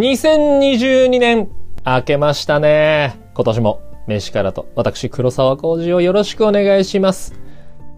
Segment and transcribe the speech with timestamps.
[0.00, 1.50] 2022年、
[1.84, 3.20] 明けましたね。
[3.34, 7.34] 今年も、飯からと、私、黒沢浩二をよろしくお願いします。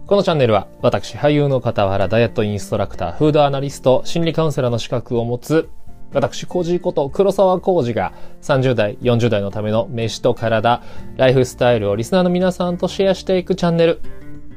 [0.05, 5.69] このチャンネルは、私、俳優の傍ら、ダイエットインストラクター、フードアナリスト、心理カウンセラーの資格を持つ、
[6.13, 8.11] 私、コージこと黒沢コージが
[8.41, 10.83] 30代、40代のための飯と体、
[11.15, 14.01] ライフスタイルをリスナーの皆さんとシェアしていくチャンネル、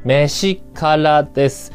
[0.04, 1.72] 飯からです。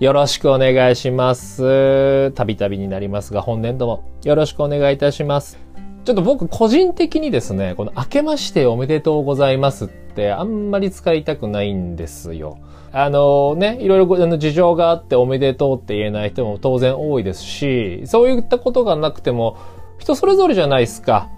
[0.00, 2.32] よろしくお願いします。
[2.32, 5.58] たびたびになりますが、本年度もよろしくお願いいたします。
[6.06, 12.56] ちょっと僕個人的にですね、この明けましておめでとうございますってあんまり使いたくないんですよ。
[12.92, 19.58] あのね、いろいろあの事情があっておめでとうって言えない人も当然多いですし、そういったことがなくても
[19.98, 21.28] 人それぞれじゃないですか。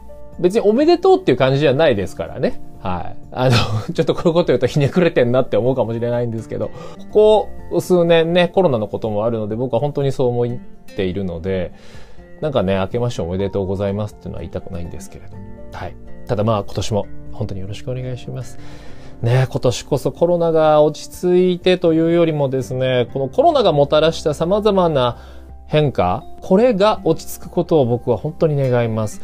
[0.42, 2.60] 別におめでとうっていう感じじゃないですからね。
[2.80, 3.16] はい。
[3.30, 3.56] あの、
[3.94, 6.70] ちょっとこういうこと言うとひねくれてんなって思うかもしれないんですけど、
[7.12, 10.58] ここ数年ね、コロナのこともあるので僕は本当にそう思っ
[10.94, 11.72] ているので、
[12.40, 15.36] なんかね、明けましておめでとうございますっていうのは言いたくないんですけれど。
[15.72, 15.94] はい。
[16.26, 18.58] ただまあ今年も本当によろしくお願いします。
[19.22, 25.18] ね、今年こそコロナが落ち着いてというよりもですね、このコロナがもたらした様々な
[25.68, 29.22] 変化、これが落ち着くことを僕は本当に願います。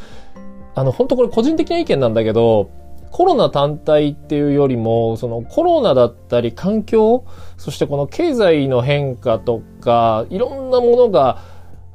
[0.79, 2.71] あの、本当これ個人的な意見なんだけど、
[3.11, 7.25] コロナ単体っていうよりも、そのコロナだったり環境、
[7.57, 11.39] そしてこの経済の変化とか、いろんなものが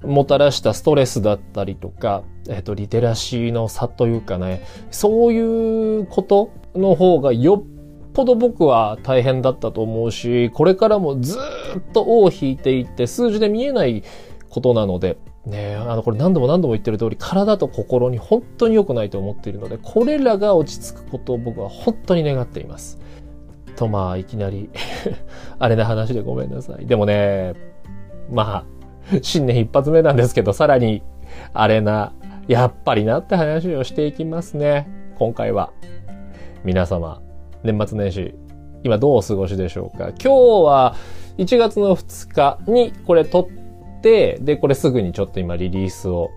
[0.02, 14.04] もたらしたストレスだったりとか、えっ、と、リテラシーの差というかね、そういうことの方がよっぽど僕は大変だったと思うし、これからもずっと尾を引いていって数字で見えない
[14.50, 23.00] ことなので、ねあの、これ何度も何度も言ってる通り、体と心に本当に良くないと思っているので、これらが落ち着くことを僕は本当に願っています。
[23.76, 24.70] と、まあ、いきなり
[25.60, 26.86] あれな話でごめんなさい。
[26.86, 27.54] でもね、
[28.30, 28.66] ま
[29.12, 31.04] あ、新年一発目なんですけど、さらに、
[31.54, 32.14] あれな、
[32.48, 34.88] やっぱりなって話をしていきますね。
[35.18, 35.72] 今回は。
[36.64, 37.22] 皆様、
[37.64, 38.36] 年末年始、
[38.84, 40.30] 今どうお過ごしでしょうか今日
[40.66, 40.96] は
[41.38, 43.63] 1月の2日にこれ撮って、
[44.04, 46.30] で、これすぐにちょっと今リリースを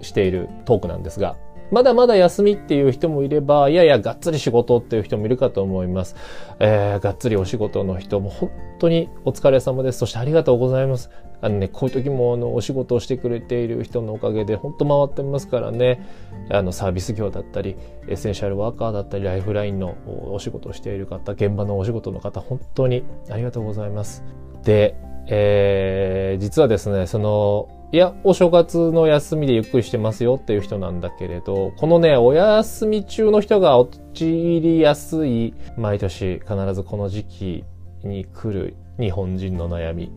[0.00, 1.36] しているトークなんですが、
[1.70, 6.16] まだまだ休みっていう人もいれば、いやいや、がっつり仕事っていう人もいるかと思います。
[6.60, 9.98] えー、がっつりお仕事の人も本当にお疲れ様です。
[9.98, 11.10] そしてありがとうございます。
[11.40, 16.02] あのね、こういう時もあのお仕事をしてくれている人のおかげで本当回ってますからね、
[16.50, 17.76] あのサービス業だったり、
[18.08, 19.96] エッセンシャルワーカーだったり、ライフラインの
[20.32, 24.24] お仕事をしている方、現場のお仕事の方、本当にありがとうございます。
[24.64, 24.96] で、
[25.30, 37.64] えー、実はですね、その、いや、お正月の休みでゆっくりしてますよっていう人なんだけれど、このね、お休み中の人が陥りやすい、毎年必ずこの時期
[38.04, 40.12] に来る日本人の悩み。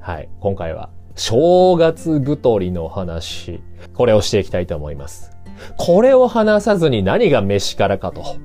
[0.00, 3.60] はい、今回は正月太りの話。
[3.94, 5.30] これをしていきたいと思います。
[5.76, 8.36] これを話さずに何が飯からかと。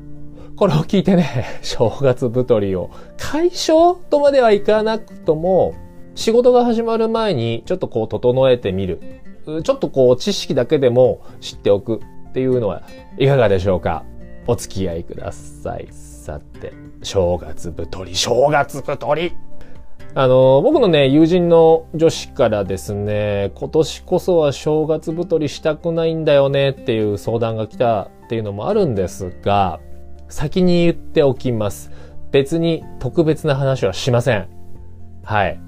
[0.55, 5.75] これを聞いてね、正月太りを解消とまではいかなくとも、
[6.17, 9.21] 仕事が始まる前にちょっとこう整えてみる。
[9.45, 12.81] ちょっとこう知識だけでも知っておくっていうのは
[13.17, 14.03] いかがでしょうか
[14.47, 15.87] お付き合いください。
[15.91, 16.73] さて、
[17.03, 19.37] 正月太り、正月太り
[20.15, 29.79] あの、僕のね、友人の女子からですね、今年こそは正月太りしたくないんだよねっていう相談が来たっていうのもあるんですが、
[30.29, 31.91] 先に言っておきます。
[32.31, 34.49] 別に特別な話はしません。
[35.23, 35.66] はい。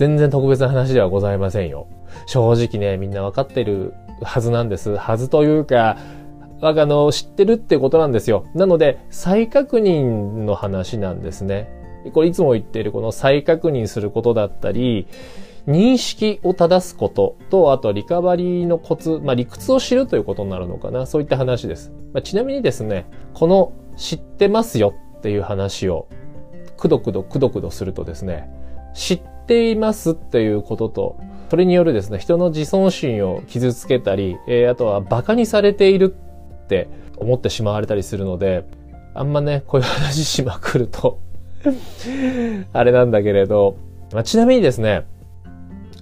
[0.00, 1.86] 全然特別な話ではございませんよ。
[2.24, 4.96] 正直ね、みんなわかってるはずなんです。
[4.96, 5.98] はずというか、
[6.62, 8.46] あの、知ってるってことなんですよ。
[8.54, 11.68] なので、再確認の話なんですね。
[12.14, 15.06] これいつも言ってるこの再確認することだったり、
[15.66, 21.04] 認識を正すことと、あとリカバリーのコツ、まあ理屈を知るということになるのかな。
[21.04, 21.92] そういった話です。
[22.14, 26.08] まあ、ちなみにですね、この知ってますよっていう話を、
[26.78, 28.48] くどくどくどくどするとですね、
[28.94, 36.14] 知っていますっていうことと、それによるですね、人の自尊心を傷つけたり、えー、あとは馬鹿にされている
[36.64, 38.64] って思ってしまわれたりするので、
[39.12, 41.18] あんまね、こういう話しまくると
[42.72, 43.74] あれなんだけれど、
[44.12, 45.04] まあ、ちなみにですね、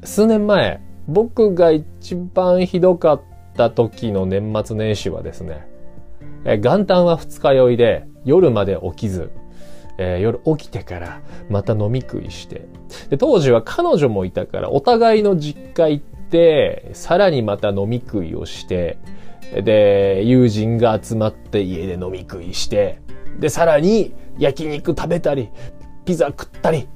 [0.04, 3.22] 数年前、僕が一番ひどかっ
[3.56, 5.66] た時の年末年始はですね、
[6.44, 9.30] え元旦は二日酔いで夜まで起きず、
[9.98, 12.66] えー、夜起きてからまた飲み食いして。
[13.10, 18.98] で、当時は彼女もいたから、お互いの実家行って、さらにまた飲み食いをして、
[19.52, 23.00] で、友人が集まって家で飲み食いして、
[23.38, 25.50] で、さらに焼肉食べたり、
[26.04, 26.88] ピザ食ったり、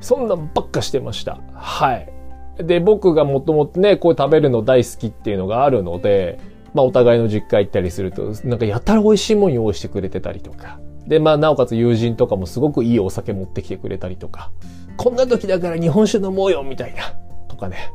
[0.00, 1.40] そんなんばっかしてました。
[1.54, 2.12] はい。
[2.58, 6.38] で、僕がもともとね、こう食べるの大好きっていうのがあるので、
[6.74, 10.78] まあお互いの実家行ったりすると、なんかやたら美味しいもん用意してくれてたりとか。
[11.10, 14.52] で、まあなおかつ友人とかもすごくいいお酒持ってきてくれたりとか。
[14.96, 17.02] こんな時だから日本酒飲もうよみたいな。
[17.48, 17.92] とかね。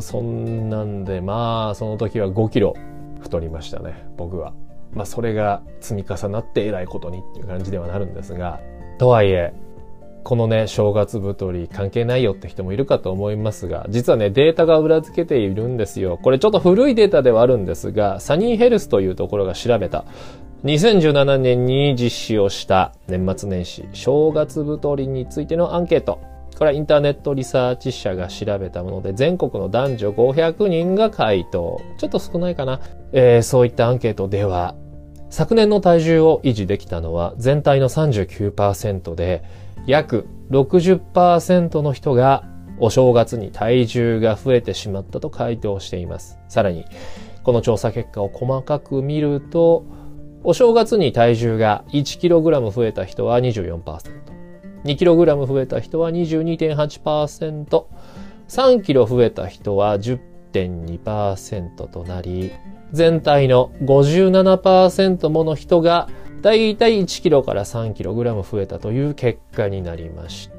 [0.00, 2.74] そんなんで、まあその時は5キロ
[3.20, 4.52] 太りましたね、僕は。
[4.92, 8.60] まあそれが積み重なって偉いことにっていう感じではなるんですが。
[8.98, 9.54] とはいえ、
[10.22, 16.18] このね、正月太り関係ないよって人もいるかと思いますが、実はね、データが裏付けているんですよ。
[16.22, 20.04] これちょっと古いデータではあるんですが、サニーヘルスというところが調べた、
[20.64, 26.22] 2017年に実施をした年末年始、正月太りについてのアンケート。
[26.56, 31.82] これはインターネットリサーチ社が調べたもので、全国の男女500人が回答。
[31.98, 32.80] ちょっと少ないかな。
[33.12, 34.74] えー、そういったアンケートでは、
[35.28, 39.42] 昨年の体重を維持できたのは全体の39%で、
[39.86, 42.44] 約60%の人が
[42.78, 46.38] お正月に体重が増えてしまったと回答しています。
[46.48, 46.86] さらに、
[47.42, 49.84] この調査結果を細かく見ると、
[50.44, 53.80] お正月に体重が 1kg 増えた人は24%、
[54.84, 57.84] 2kg 増えた人は22.8%、
[58.48, 62.52] 3kg 増えた人は10.2%となり、
[62.92, 66.10] 全体の57%もの人が
[66.42, 70.53] だいたい1キロから3キログラム増えたという結果になりました。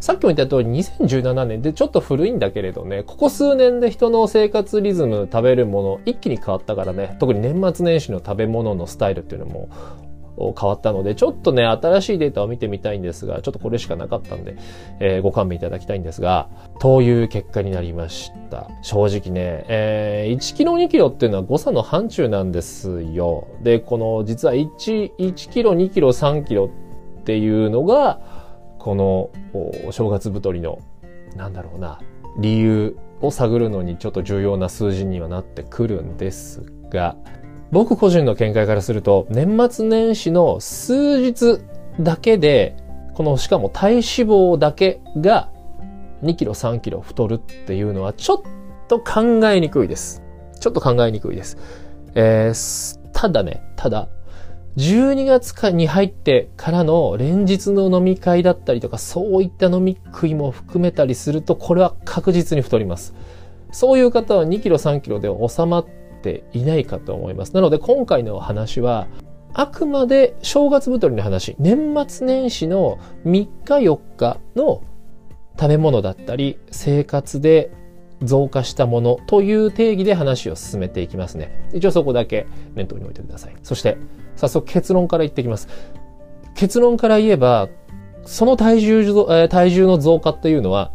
[0.00, 9.68] さっきも言った通り2017年でちょっと古いんだけれどね、ここ数年で人の生活リズム、食べるもの一気に変わったからね、特に年末年始の食べ物のスタイルっていうのも
[10.36, 14.56] 変わったので、ちょっとね、新しいデータを見てみたいんですが、ちょっとこれしかなかったんで、
[15.00, 16.48] えー、ご勘弁いただきたいんですが、
[16.80, 18.68] という結果になりました。
[18.82, 23.46] 正直ね、えー、1キロ2キロっていうのは誤差の範疇なんですよ。
[23.62, 26.68] で、この、実は1、1キロ2キロ3キロ
[27.20, 28.33] っていうのが、
[28.84, 29.30] この、
[29.92, 30.78] 正月太りの、
[31.36, 32.00] なんだろうな、
[32.38, 37.16] 理由を探るのにちょっと重要な数字にはなってくるんですが、
[37.72, 41.60] 僕個人の見解からすると、年末年始の数日
[41.98, 42.76] だけで、
[43.14, 45.48] このしかも体脂肪だけが
[46.22, 48.42] 2キロ3キロ太るっていうのはちょっ
[48.88, 50.22] と考えにくいです。
[50.60, 51.56] ちょっと考えにくいです。
[52.14, 54.08] えー、ただね、ただ、
[54.76, 63.14] 12月に入ってからの連日の飲み会だったりとか、そういった飲み食いも含めたりすると、これは確実に太ります。
[63.70, 65.86] そういう方は2キロ3キロで収まっ
[66.22, 67.54] ていないかと思います。
[67.54, 69.06] なので今回の話は、
[69.52, 74.82] あくまで正月太りの話、年末年始の3日4日の
[75.56, 77.70] 食べ物だったり、生活で
[78.22, 81.68] 増加したものという定義で話を進めていきますね。
[81.72, 83.54] 一応そこだけ念頭に置いてください。
[83.62, 83.96] そして、
[84.36, 85.68] 早速結論から言ってきます。
[86.54, 87.68] 結論から言えば、
[88.24, 90.92] その体重、体重の増加っていうのは、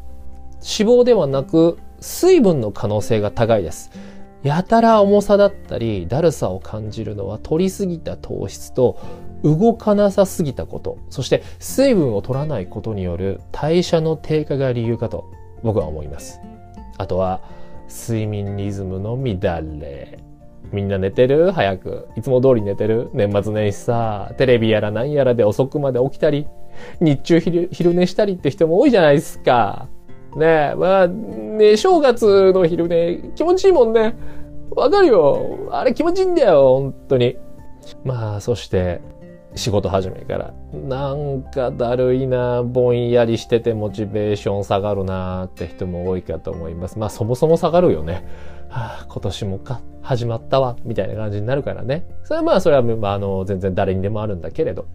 [0.56, 3.92] 脂肪ではなく水分の可能性が高いです。
[4.44, 8.98] やたら重さだったり、だるさを感じるのは取りすぎた糖質と
[9.44, 15.26] 動かなさすぎたこと、そして水分を取らないことによる代謝の低下が理由かと
[15.62, 16.40] 僕は思います。
[16.98, 17.42] あとは、
[17.90, 20.20] 睡眠リズムの乱れ。
[20.71, 21.51] みんな寝てる？
[21.51, 22.07] 早く。
[22.16, 23.10] いつも通り寝てる？
[23.13, 26.48] 年末年始さ、テレビやら何やらで遅くまで起きたり、
[27.00, 29.88] 日中昼寝したりって人も多いじゃないですか。
[30.36, 34.16] ねえ、まあ、ね、正月の昼寝、気持ちいいもんね。
[34.76, 35.69] わかるよ。
[35.71, 37.38] あれ気持ちいいんだよ、本当に。
[38.04, 39.02] まあ、そして、
[39.56, 40.54] 仕事始めから。
[40.71, 46.99] なんかだるいな、ぼんやりしててモチベーション下がるなって人も多いかと思います。
[46.99, 48.28] まあそもそも下がるよね。
[48.69, 52.06] はあ、今年もか、始まったわ、みたいな感じになるからね。
[52.23, 54.85] それはまあそれは、まあ、あの、全然誰にでもあるんだけれど。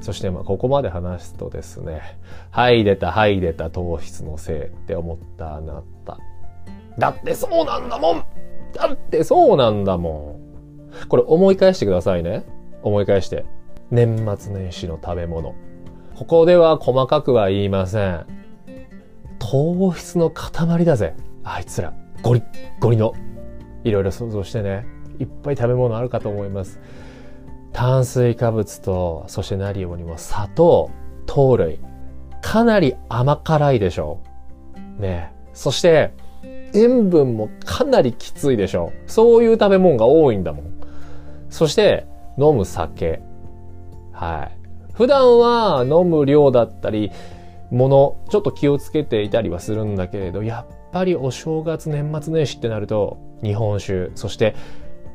[0.00, 2.18] そしてまあここまで話すとですね、
[2.50, 6.18] はい出たはい出た糖質のせいって思ったあなた。
[6.98, 8.24] だってそうなんだもん
[8.74, 10.40] だってそうなんだも
[11.04, 12.44] んこれ思い返してくださいね。
[12.82, 13.44] 思い返して。
[13.90, 15.54] 年末年始の食べ物。
[16.16, 18.26] ここでは細かくは言いません。
[19.38, 21.14] 糖質の塊だぜ。
[21.44, 21.92] あいつら。
[22.22, 22.44] ゴリッ
[22.80, 23.14] ゴリの。
[23.84, 24.86] いろいろ想像してね。
[25.18, 26.80] いっぱい食べ物あるかと思います。
[27.72, 30.90] 炭水化物と、そして何よりも砂糖、
[31.26, 31.78] 糖類。
[32.42, 34.20] かなり甘辛いでしょ
[34.98, 35.02] う。
[35.02, 36.12] ねそして、
[36.74, 39.10] 塩分もかなりきついでしょう。
[39.10, 40.80] そういう食べ物が多いんだもん。
[41.48, 42.06] そして、
[42.38, 43.20] 飲む酒。
[44.12, 44.58] はい。
[44.94, 47.10] 普段は飲む量だったり、
[47.70, 54.54] もの、ちょっと気をつけていたりはするんだけれど、やっぱりお正月年末年始ってなると、日本酒、そして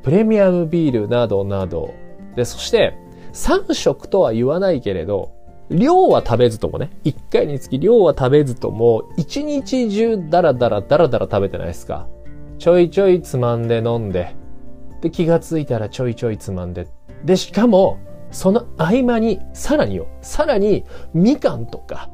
[0.04, 1.94] プレミアムビールなどなど
[2.36, 2.98] で、そして、
[3.34, 5.32] 3食とは言わないけれど、
[5.70, 12.08] 量は食べずともね、一回につき量は食べずとも、一日中ダラダラダラダラ食べてないですか。
[12.60, 14.36] ちょいちょいつまんで飲んで、
[15.02, 16.88] で、気がついたらちょいちょいつまんで。
[17.24, 17.98] で、しかも、
[18.32, 22.10] その合間に、さらによ、さらに、みかんとか、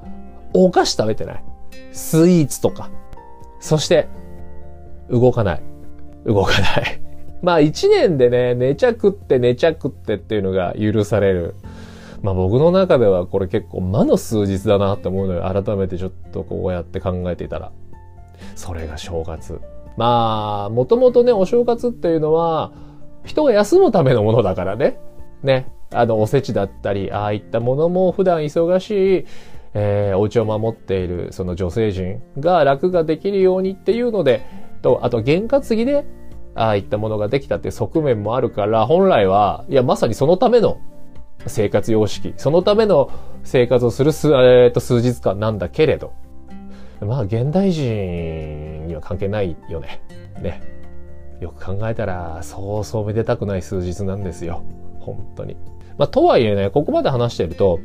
[0.53, 1.44] お菓子食べてない。
[1.91, 2.89] スイーツとか。
[3.62, 4.10] そして、
[5.10, 5.62] 動かない。
[6.25, 7.01] 動かない。
[7.41, 11.56] まあ一年でね、寝ちゃくって寝ちゃくってっていうのが許される。
[12.22, 15.44] まあ僕の中ではこれ結構魔の数日だなって思うのよ。
[15.44, 17.72] 改めてちょっとこうやって考えていたら。
[18.56, 19.60] それが正月。
[19.98, 22.72] まあ、もともとね、お正月っていうのは、
[23.24, 25.00] 人が休むためのものだからね。
[25.44, 25.72] ね。
[25.94, 29.25] あの、おせちだったり、ああいったものも普段忙しい、
[29.73, 34.45] えー、お家を守っているその女性陣が楽ができるようにっていうので、
[34.81, 36.05] と、あと、験担ぎで、
[36.53, 40.79] ああいったものができたって側面もあるから、本来は、いや、まさにそのための
[41.47, 43.09] 生活様式、そのための
[43.43, 46.13] 生活をする数,、えー、と数日間なんだけれど、
[46.99, 50.01] まあ、現代人には関係ないよね。
[50.41, 50.61] ね。
[51.39, 54.63] よく考えたら、そうそうめでたくない数日なんですよ。
[54.99, 55.57] 本当に。
[55.97, 57.79] まあ、とはいえね、ここまで話してると、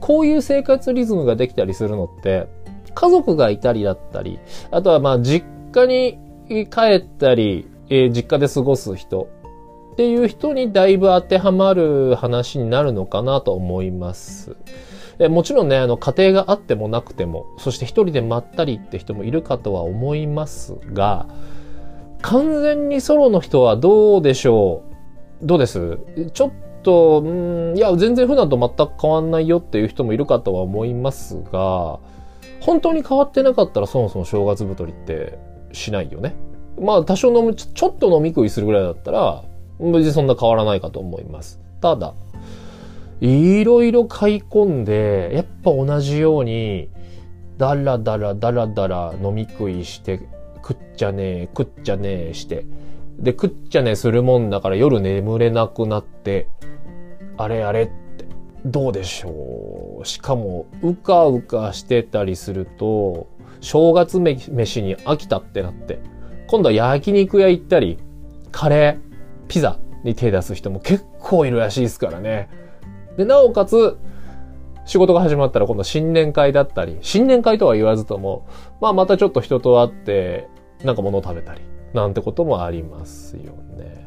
[0.00, 2.46] こういう生活リズムができたりするのって、
[2.94, 4.38] 家族がいたりだったり、
[4.70, 6.18] あとはまあ実家に
[6.66, 9.28] 帰ったり、えー、実家で過ごす人
[9.92, 14.56] っていう人にだいぶ当てはまる話になるのかなと思います。
[15.30, 21.26] もちろんね、あの、家庭があってもなくても、そして一人でまったりって人もいるかとは思いますが、
[22.22, 24.82] 完全にソロの人はどうでしょ
[25.42, 25.46] う？
[25.46, 25.98] どうです？
[26.32, 26.52] ちょっ
[26.82, 32.00] と、うん、いや、全然普段と全く変わんないよっていう人もいるかとは思いますが、
[32.60, 35.38] 本当に変わってなかったらそもそも正月太りって
[35.72, 36.34] しないよね。
[36.80, 39.44] まあ多少飲む、ちょっと飲み食いするぐらいだったら、
[39.80, 41.60] 別にそんな変わらないかと思います。
[41.80, 42.14] ただ、
[43.20, 46.88] いろいろ買い込んで、やっぱ同じように、
[47.56, 50.20] だらだらだらだら飲み食いして、
[50.56, 52.64] 食っちゃねえ、食っちゃねえして、
[53.18, 56.48] で、食っちゃねするもんだから夜眠れなくなって、
[57.36, 58.26] あれあれって、
[58.64, 60.06] どうでしょう。
[60.06, 63.28] しかも、うかうかしてたりすると、
[63.60, 66.00] 正月め飯に飽きたってなって、
[66.46, 67.98] 今度は焼肉屋行ったり、
[68.52, 72.48] カレー、ピザに手出す人も結構いるらしいですからね。
[73.16, 73.98] で、なおかつ、
[74.84, 78.46] 仕事が始まったら今度新年会だったり、新年会とは言わずとも、
[78.80, 80.48] まあまたちょっと人と会って、
[80.84, 81.60] なんか物を食べたり、
[81.92, 84.06] なんてこともありますよね。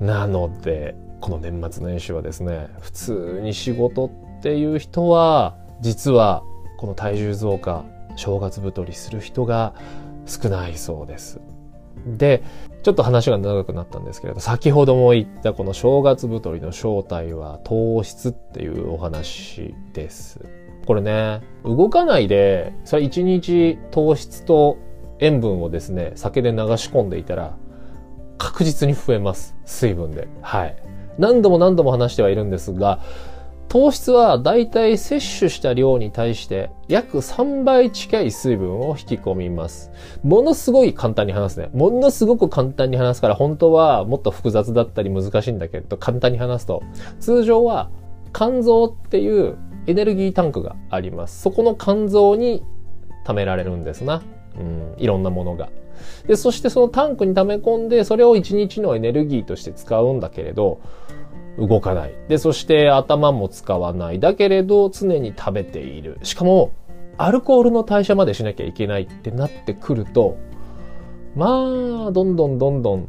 [0.00, 6.42] なので、この年末年始はですね、普通に仕事っていう人は、実は
[6.78, 7.84] この体重増加、
[8.16, 9.74] 正月太りする人が
[10.26, 11.40] 少ないそうです。
[12.06, 12.42] で、
[12.82, 20.40] ちょっと話が長くなったんですけれど、先ほども言ったこの正月太りの正体は糖質っていうお話です。
[20.86, 24.78] これね、動かないで、それ一日糖質と
[25.18, 27.56] 塩分をですね、酒で流し込んでいたら、
[28.38, 29.56] 確実に増えます。
[29.64, 30.28] 水分で。
[30.40, 30.76] はい。
[31.18, 33.00] 何度も何度も話してはいるんですが、
[33.72, 39.90] 糖質はだいたい摂取した量に対して約3倍近い水分を引き込みます。
[40.22, 41.70] ものすごい簡単に話すね。
[41.72, 46.82] ものすごく簡単に話すから本当はもっと複雑だったり難しいんだけど簡単に話すと
[47.18, 47.88] 通常は
[48.34, 51.40] 肝臓っていうエネルギータンクがあります。
[51.40, 52.62] そこの肝臓に
[53.24, 54.20] 貯められるんですな。
[54.58, 55.70] うん、いろんなものが。
[56.26, 60.80] で、そしてそのタンクに溜め込んで、それを1日のエネルギーとして使うんだけれど、
[61.58, 62.14] 動かない。
[62.28, 64.20] で、そして頭も使わない。
[64.20, 66.18] だけれど常に食べている。
[66.22, 66.72] しかも、
[67.18, 70.38] アルコールの代謝までしなきゃいけないってなってくると、
[71.34, 73.08] まあ、どんどんどんどん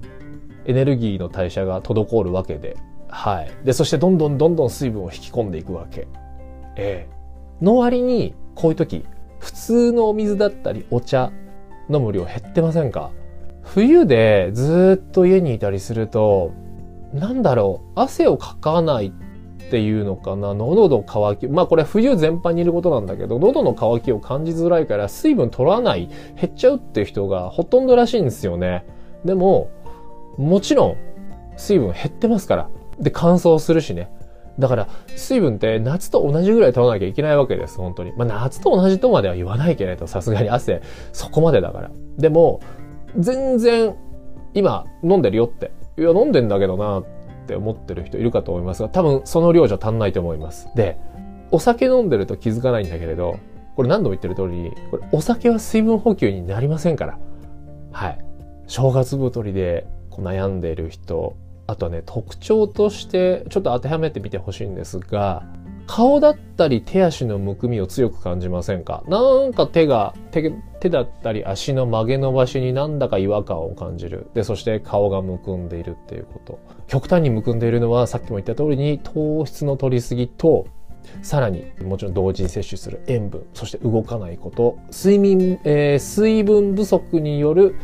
[0.65, 3.51] エネルギーの代謝が滞るわけで、はい。
[3.63, 6.07] で、そしてどんどんどんどん水分を引き込んでいくわけ。
[6.75, 7.13] ええ
[7.61, 9.05] の割に、こういう時、
[9.43, 11.31] 普通のお水だったりお茶
[11.89, 13.11] 飲む量減ってませんか？
[13.61, 16.51] 冬でずっと家にいたりすると、
[17.13, 19.11] なんだろう、汗をかかないっ
[19.69, 26.09] ていうのかな、喉の渇き、まあこれ冬全般にいることなんだけど、喉の渇きを感じづらいから水分取らない、
[26.39, 28.85] 減っちゃうっていう人がほとんどらしいんですよね。
[29.25, 29.69] でも、
[30.37, 30.97] もちろん
[31.57, 32.69] 水分減ってますから。
[32.99, 34.09] で、乾燥するしね。
[34.59, 38.13] だから、水分って夏と同じぐらい取らなきゃいけないわけです、本当に。
[38.15, 40.81] まあ夏と同じとまでは言わないけれど、さすがに汗、
[41.11, 41.91] そこまでだから。
[42.17, 42.59] でも、
[43.17, 43.95] 全然、
[44.53, 47.05] 今飲んでるよっていや、飲んでんだけどなっ
[47.45, 50.69] て思ってる人いるかと思いますが、多分その量じゃ足んないと思います。
[50.75, 50.97] で、
[51.51, 53.37] お酒飲んでると気づかないんだけれど、
[53.75, 57.19] これ何度も言ってる通りに、これお酒は水分補給になりませんから。
[57.91, 58.17] はい。
[58.67, 61.35] 正月太りでこう悩んでいる人、
[61.67, 65.43] あとはね、特徴としてちょっと当てはめてみてほしいんですが、
[65.85, 69.03] 顔だったり手足のむくみを強く感じませんか？
[69.07, 74.27] なんか手が手、手だったり足の曲げ伸ばしになんだか違和感を感じる。
[74.33, 76.59] で、そして顔がむくんでいるっていうこと。
[76.87, 80.67] 極端にむくんでいるのはさっきも言った通りに糖質の取りすぎと
[81.21, 87.75] さらにもちろん同時に摂取する塩分そして動かないこと睡眠、えー、水分不足による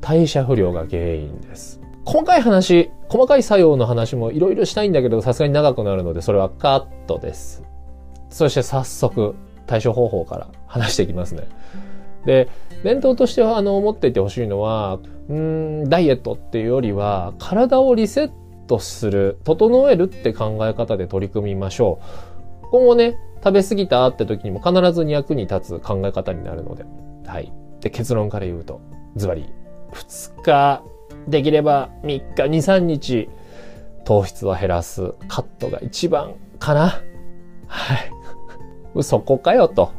[0.00, 7.62] 代謝不良が原因です細かい話細かい作用の話もいろいろしたいんだけどさすがに長くなるのでそれはカットです
[8.30, 9.34] そして早速
[9.66, 11.46] 対処方法から話していきますね
[12.24, 12.48] で
[12.82, 18.30] 伝統としてはあの思っていてほしいのはうんダイエットっていうよりは体をリセッ
[18.66, 22.32] トする整えるって考え方で取り組みましょう
[22.72, 26.86] 今後ね、食べ過ぎたって時にも必ずに役に立つ考え方になるので。
[27.26, 27.52] はい。
[27.82, 28.80] で、結論から言うと、
[29.14, 29.52] ズバリ、
[29.92, 30.82] 2日、
[31.28, 33.28] できれば3日、2、3日、
[34.04, 35.14] 糖質は減らす。
[35.28, 37.02] カットが一番かな。
[37.66, 38.12] はい。
[39.02, 39.90] そこかよと。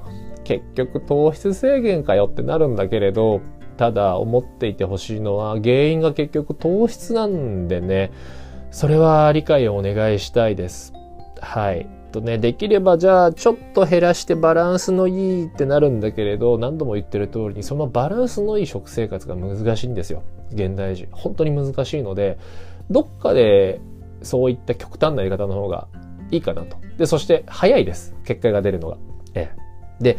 [0.44, 3.42] 結局糖質制限かよってなるんだけれど、
[3.78, 8.12] ただ思っていてほしいのは原因が結局糖質なんでね、
[8.72, 10.94] それは理解をお願いしたいです。
[11.40, 11.88] はい。
[12.12, 20.24] とね、できればじゃあちょっと減らしてバランスのいいってなるんだけれど、何度も言ってる通りにそのバランスのいい食生活が難しいんですよ。
[20.54, 21.08] 現代人。
[21.12, 22.38] 本当に難しいので、
[22.90, 23.82] どっかで
[24.22, 25.88] そういった極端なやり方の方が
[26.32, 26.78] いいかなと。
[26.98, 28.16] で、そして早いです。
[28.26, 28.98] 結果が出るのが。
[29.36, 29.52] え
[30.00, 30.04] え。
[30.04, 30.18] で、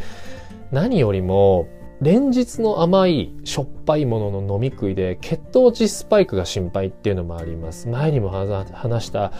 [0.71, 1.67] 何よりも、
[2.01, 7.87] 連日の甘いしょっぱいものの飲み食いで血糖値スパイクが心配っていうのもあります。
[7.87, 9.31] 前にも話した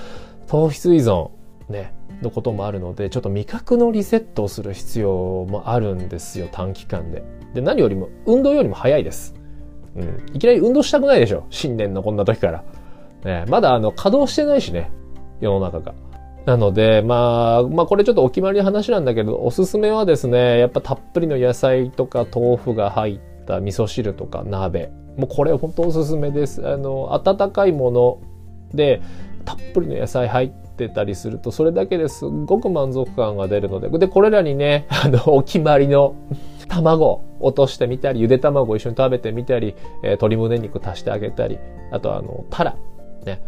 [0.48, 1.32] 糖質依存。
[1.70, 7.24] ね、のこともあるので、ちょっと味覚のリセットをする必要もあるんですよ、短期間で。
[7.56, 9.34] で、何よりも、運動よりも早いです。
[9.96, 10.36] うん。
[10.36, 12.64] いきなり運動したくないでしょ新年のこんな時から。
[13.24, 14.92] ね、まだあの、稼働してないしね、
[15.42, 15.94] 世の中が。
[16.46, 24.92] なので、まあ、まあこれちょっとお決まりの話なんだけど、おすすめはですね、やっぱたっぷりの野菜とか豆腐が入った味噌汁とか鍋。
[25.18, 26.68] もうこれ本当おすすめです。
[26.68, 28.20] あの、温かいもの
[28.74, 29.02] で、
[29.44, 36.16] たっぷりの野菜入ってたりすると、それだけですっごく満足感が出るので、で、これらにね、あの、お決まりの
[36.68, 41.60] 卵落としてみたり、ゆで卵を一緒に食べてみたり、えー、鶏胸肉足してあげたり、
[41.92, 42.76] あとあの、タラ、
[43.26, 43.42] ね、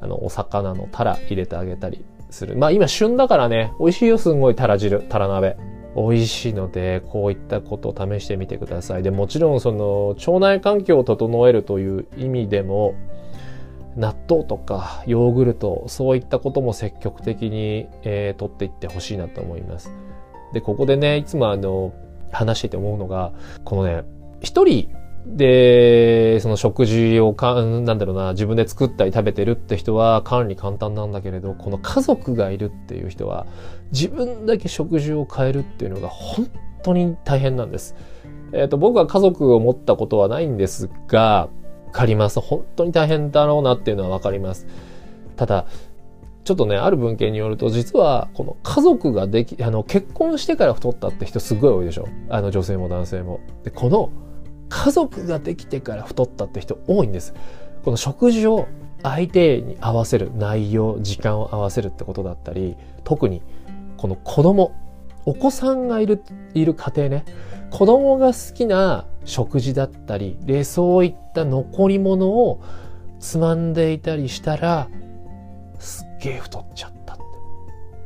[0.00, 2.56] あの、お魚のタラ入れてあげたりする。
[2.56, 5.56] まあ今旬だからね、美味しいよ、すんごいタラ汁、タラ鍋。
[5.94, 9.02] 美味しいので、こういったことを試してみてください。
[9.02, 12.94] で、もちろんその、腸内環境を整えるという意味でも、
[13.96, 19.92] 納豆とかヨーグルト、そういったことも積極的に、えー、取っていってほしいなと思います。
[20.54, 21.92] で、ここでね、いつもあの、
[22.32, 23.32] 話してて思うのが、
[23.64, 24.04] このね、
[24.40, 24.88] 一人
[25.26, 33.46] で、その食事をか、なんだろうな、自分で作ったり食べてるって人は管理簡単なんだけれど、この家族がいるっていう人は、
[33.92, 36.50] 自分だけ食事を変えるっていうのが本
[36.82, 37.94] 当に大変なんです。
[38.52, 41.48] えっ、ー、と、僕は家族を持ったことはないんですが、
[41.92, 42.40] かります。
[42.40, 44.66] 本当に大変だろうなっていうのはわかります。
[45.36, 45.66] ただ、
[46.44, 52.08] ちょっとね、ある文献によると、実は、この家族ができ、あの、結婚してから太ったって人すごい多いでしょ。
[52.28, 53.40] あの、女性も男性も。
[53.62, 54.10] で、この、
[54.68, 57.34] 家族ができてから太ったって人多いんです。
[57.84, 58.66] この食事を
[59.02, 63.42] 相手に合わせる内容、時間を合わせるってことだったり、特に、
[63.96, 64.72] この子供、
[65.24, 66.22] お子さんがいる、
[66.54, 67.24] いる家庭ね。
[67.70, 72.60] 子供が好きな食事だったり、で、そういった残り物を
[73.20, 74.88] つまんでいたりしたら、
[76.22, 77.18] げえ太っちゃったっ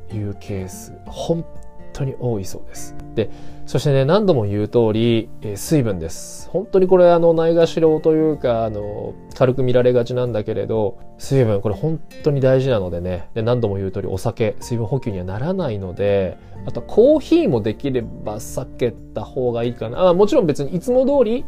[0.09, 1.44] ていうケース、本
[1.92, 2.94] 当に多いそうです。
[3.14, 3.31] で、
[3.66, 6.48] そしてね、何度も言う通り、えー、水分です。
[6.50, 20.09] 本当にこれ、あの、ないがしろというか、あの、軽く見られがちなんだけれど、水分、これ本当に大事なのでね、で何度も言う通り、お酒、水分補給にはならないので、あとコーヒーもできれば避けた方がいいかな。
[20.09, 21.44] あもちろん別にいつも通り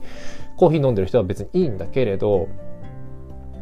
[0.57, 2.49] コーヒー飲んでる人は別にいいんだけれど、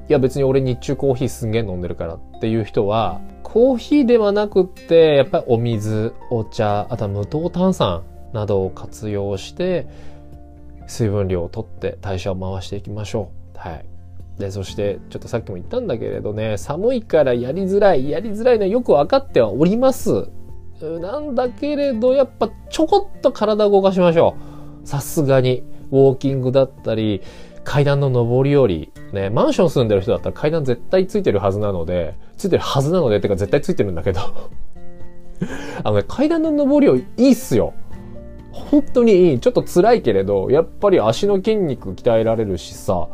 [0.09, 9.89] いや別に俺日中コーヒーすんげえ飲んでるからっていう人は、コーヒーではなくって、やっぱりお水、お茶、あとは無糖炭酸などを活用して、
[10.87, 13.59] 水分量をとって代謝を回していきましょう。
[13.59, 13.85] はい。
[14.39, 20.29] で、そして、ちょっとさっきも言ったんだけれどね、寒いからやりづらい、やりづらいのはよくわかってはおります。
[21.01, 24.37] なんだけれど、やっぱちょこっと体を動かしましょ
[24.85, 24.87] う。
[24.87, 25.65] さすがに。
[25.91, 27.23] ウォーキングだったり、
[27.67, 28.93] 階段の上り下り。
[29.13, 34.21] ね、マンション住んでる人だったら階段絶対ついてるはずなので、ついてるはずなので、ってか絶対ついてるんだけど。
[35.83, 37.75] あのね、階段の上り下りいいっすよ。
[38.53, 39.41] 本当にいい。
[39.41, 43.09] ちょっと辛いけれど、やっぱり足の筋肉鍛えられるしさ、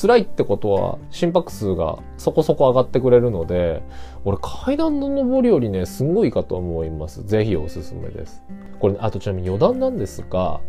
[0.00, 3.82] 辛いってことは心拍数がそこそこ上がってくれるので、
[4.24, 7.24] 俺階段の上りよりね、すごいかと思います。
[7.24, 8.44] ぜひおすすめです。
[8.78, 10.60] これ、あとちなみに余談なんですが、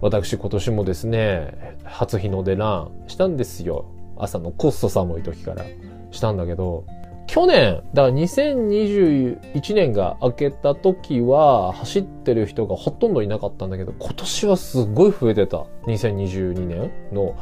[0.00, 3.86] 私今年もですね、初日の出ランしたんですよ。
[4.16, 5.64] 朝のコスト寒い時から
[6.10, 6.84] したんだけど、
[7.26, 15.66] 去年、だから2021年が明けた時は走ってる人がほとんどいなかったんだけど、今年はすっごい増えてた。
[15.86, 17.34] 2022年の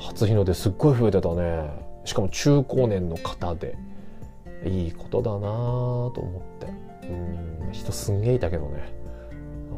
[0.00, 1.70] 初日の出すっごい増えてたね。
[2.04, 3.76] しかも中高年の方で。
[4.66, 5.40] いいことだなぁ
[6.12, 7.06] と思って。
[7.06, 8.92] うん、人すんげえいたけどね。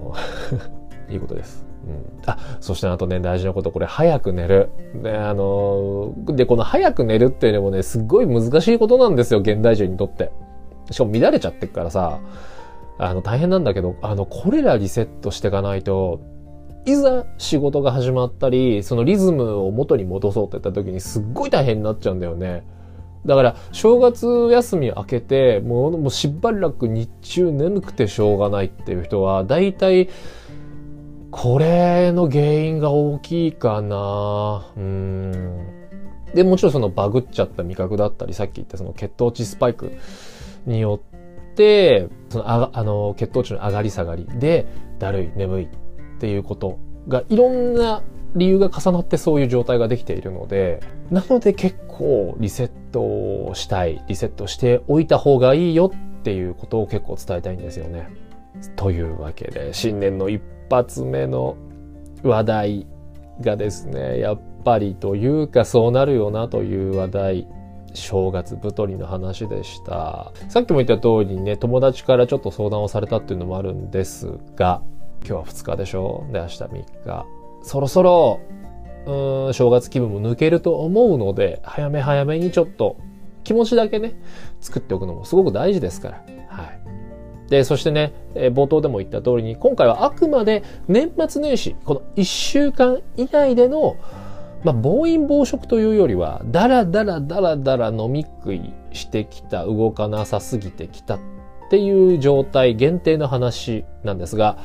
[1.11, 1.70] いいことです。
[1.87, 4.71] うん、あ、そしてあとね、大事なこと、これ、早く寝る。
[5.03, 10.31] で、あのー、で、この早く寝るっていうのもね、すっごい難しいことなんですよ、現代人にとって。
[10.91, 12.21] しかも乱れちゃってっからさ、
[12.99, 16.21] あの、大変なんだけど、あの、これらリセットしていかないと、
[16.85, 22.65] いざ仕事が始まったり、そのリズムを元に戻そうって言った時にすっごい大変になっちゃうんだよね。
[23.27, 30.09] だから、正月休み明けて、もう、もうしばらく日中眠くてしょうがないっていう人は、大体、
[31.31, 35.67] これの原因が大きいかなうん。
[36.35, 39.93] で、もちろんそのバグっちゃった味覚だったり、さっき言ったその血糖値スパイク
[40.67, 44.67] によって、そのああの血糖値の上がり下がりで、
[44.99, 45.69] だるい、眠いっ
[46.19, 48.03] ていうことがいろんな
[48.37, 58.09] 理由が重なってそういう状態ができているので、なので結構リセットしたい、リセットしておいた方がいいよっていうことを結構伝えたいんですよね。
[58.77, 61.57] というわけで、新年の一発目の
[62.23, 62.87] 話題
[63.41, 67.49] がですね、やっぱりというかそうなるよなという話題、
[67.93, 70.33] 正月太りの話でした。
[70.49, 74.83] さっきも言った通りにね、友達からちょっと相談をされたっていうのもあるんですが、
[75.27, 77.27] 今日は2日でしょで、明日3日。
[77.63, 78.41] そろそろ、
[79.07, 82.97] うん、正月気分も抜けると思うので、早め早めにちょっと
[83.45, 84.21] 気持ちだけね、
[84.61, 86.40] 作っておくのもすごく大事ですから。
[87.51, 93.97] で、そしてね、冒頭でも言った通りに、今回はあくまで年末年始、この1週間以内での、
[94.63, 101.19] まあ、暴飲暴食というよりは、だらだらだらだら飲み食いしてきた、動かなさすぎてきたっ
[101.71, 104.57] ていう状態限定の話なんですが、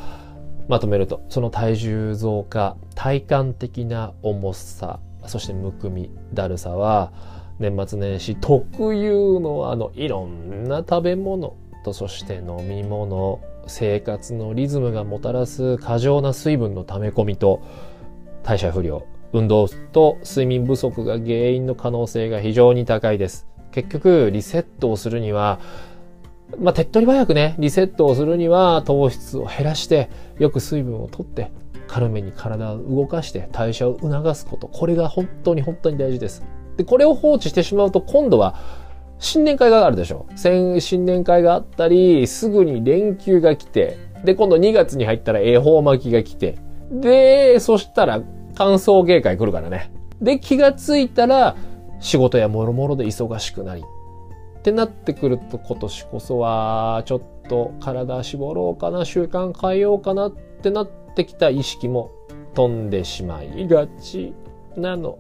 [0.67, 7.11] まとめると、その体重増加、体感的な重さ、そしてむくみ、だるさは、
[7.57, 17.61] 年末年始特有のあのいろんな食べ物とそして飲み物生活のリズムがもたらす過剰な水分の溜め込みと
[18.43, 25.59] 代謝不良運動と睡眠不足が原因の可能性が非常に高いです結局リセットをするには
[26.59, 31.51] まあ、手っ取り早くね、リセットをするには糖質を減らして、よく水分をとって、
[31.87, 34.67] 軽めに体を動かして代謝を促すこと。
[34.67, 36.43] これが本当に本当に大事です。
[36.77, 38.55] で、これを放置してしまうと今度は
[39.19, 40.25] 新年会があるでしょ。
[40.35, 46.57] 新年会があったり、すぐに連休が来て、で、今度2月に入ったら恵方巻きが来て、
[46.91, 48.21] で、そしたら
[48.55, 49.91] 歓送迎会来るからね。
[50.21, 51.55] で、気がついたら、
[51.99, 53.81] 仕事やもろもろで忙しくなり。
[53.81, 62.11] ってなってくると今年こそは、ちょっと体絞ろうかな、習慣変えようかなってなってきた意識も
[62.55, 64.33] 飛んでしまいがち
[64.75, 65.17] なの。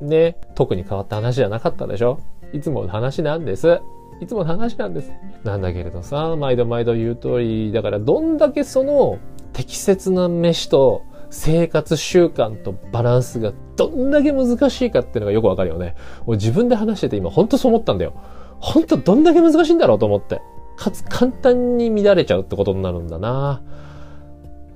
[0.00, 0.36] ね。
[0.54, 2.20] 特に変わった話じゃなかったでしょ
[2.52, 3.80] いつもの話なんです。
[4.20, 5.12] いつもの話なんです。
[5.44, 9.18] なんだけれどさ、毎度毎度言う通り、だからどんだけその
[9.52, 15.94] 適切な飯と生活習慣とバランスがどんだけ難しいかっていうのがよくわかるよね。
[16.26, 18.14] 俺自分で話してて今ほんとそう思ったんだよ。
[18.60, 20.40] ほんとどんだけ難しいんだろうと思って。
[20.76, 23.62] かつ簡単に乱れちゃうってことになるんだな。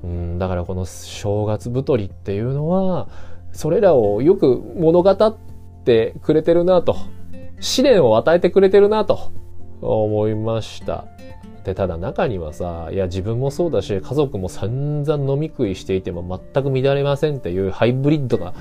[0.03, 3.09] うん、だからこの正月太りっていうのは、
[3.53, 5.37] それらをよく物語っ
[5.85, 6.97] てくれてるなと。
[7.62, 9.31] 試練を与えてくれてるなと
[9.81, 11.07] 思いました。
[11.64, 18.53] で、ただ中にはさ、いや自分もそうだし、家族も散々飲み食いしていても全く乱れませんっていうハイブリッドな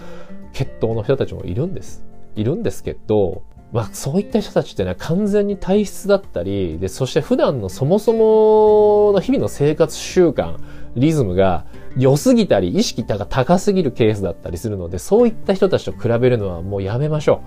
[0.53, 2.05] 血統の人たちもいるんです。
[2.35, 3.41] いるんですけど、
[3.73, 10.57] まあそういった人たちってのは完全に体質だったり、で、そして普段のそもそもの日々の生活習慣、
[10.95, 11.65] リズムが
[11.97, 17.41] 良すぎたり、意識が高すぎるケースだったりするので、そういった人たちと比べるのはもうやめましょ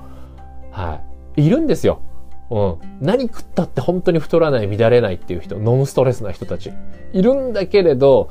[0.72, 0.80] う。
[0.80, 1.13] はい。
[1.36, 2.00] いるんですよ。
[2.50, 2.76] うん。
[3.00, 6.72] 何食ったって本当に太らない、乱れないっていう人、ノンストレスな人たち。
[7.12, 8.30] いるんだけれど、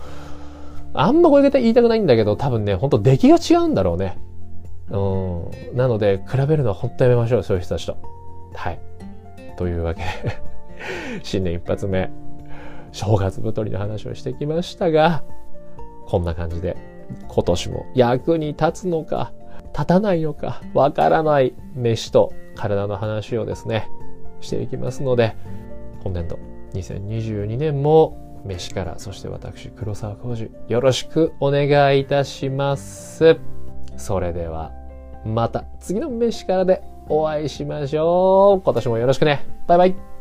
[0.94, 4.18] あんまこれ言いたくないんだけど、多分ね、本当出来が違うんだろうね。
[4.90, 5.76] うん。
[5.76, 7.98] なので、比べるのは本当やめましょう、そういう人たちと。
[8.54, 8.80] はい。
[9.58, 10.08] というわけで
[11.24, 12.12] 新年一発目、
[12.92, 15.24] 正月太りの話をしてきましたが、
[16.06, 16.78] こんな感じで、
[17.28, 19.32] 今年も役に立つのか、
[19.74, 23.90] 立たないのかわからない飯と体の話をですね、
[24.42, 25.36] していきますので、
[26.04, 26.38] 本年度
[26.74, 33.38] 2022年も飯から、そして私、黒沢浩二、よろしくお願いいたします。
[33.98, 34.72] それでは、
[35.26, 38.62] また次の飯からでお会いしましょう。
[38.62, 39.46] 今年もよろしくね。
[39.68, 40.13] バイバイ。